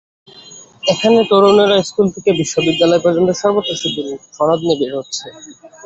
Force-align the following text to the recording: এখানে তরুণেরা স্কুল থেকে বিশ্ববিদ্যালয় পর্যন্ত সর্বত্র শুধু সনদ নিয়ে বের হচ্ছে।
এখানে 0.83 1.19
তরুণেরা 1.29 1.77
স্কুল 1.87 2.07
থেকে 2.15 2.29
বিশ্ববিদ্যালয় 2.39 3.03
পর্যন্ত 3.05 3.29
সর্বত্র 3.41 3.71
শুধু 3.81 4.01
সনদ 4.35 4.59
নিয়ে 4.61 4.79
বের 4.81 4.91
হচ্ছে। 4.99 5.25